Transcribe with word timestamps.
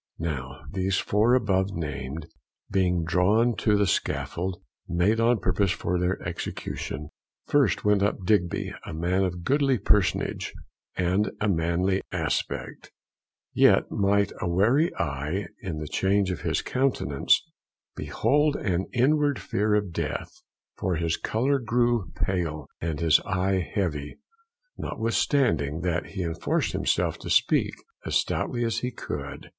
Now 0.17 0.61
these 0.71 0.97
four 0.97 1.35
above 1.35 1.73
named 1.75 2.25
being 2.71 3.03
drawn 3.05 3.55
to 3.57 3.77
the 3.77 3.85
scaffold, 3.85 4.59
made 4.87 5.19
on 5.19 5.37
purpose 5.37 5.69
for 5.69 5.99
their 5.99 6.19
execution, 6.27 7.11
first 7.45 7.85
went 7.85 8.01
up 8.01 8.25
Digby, 8.25 8.73
a 8.83 8.95
man 8.95 9.23
of 9.23 9.43
goodly 9.43 9.77
personage, 9.77 10.55
and 10.97 11.29
a 11.39 11.47
manly 11.47 12.01
aspect; 12.11 12.91
yet 13.53 13.91
might 13.91 14.31
a 14.41 14.49
wary 14.49 14.91
eye, 14.95 15.45
in 15.61 15.77
the 15.77 15.87
change 15.87 16.31
of 16.31 16.41
his 16.41 16.63
countenance, 16.63 17.39
behold 17.95 18.55
an 18.55 18.87
inward 18.95 19.37
fear 19.37 19.75
of 19.75 19.93
death, 19.93 20.41
for 20.79 20.95
his 20.95 21.15
colour 21.15 21.59
grew 21.59 22.09
pale 22.15 22.65
and 22.81 22.99
his 23.01 23.19
eye 23.19 23.59
heavy; 23.59 24.17
notwithstanding 24.79 25.81
that 25.81 26.07
he 26.07 26.23
enforced 26.23 26.71
himself 26.71 27.19
to 27.19 27.29
speak, 27.29 27.75
as 28.03 28.15
stoutly 28.15 28.65
as 28.65 28.79
he 28.79 28.89
could. 28.89 29.45